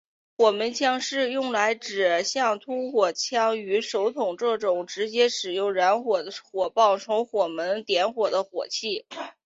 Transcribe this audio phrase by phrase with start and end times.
[0.35, 9.05] 火门枪是用来指像突火枪与手铳这种直接使用燃烧的火棒从火门点火的火器。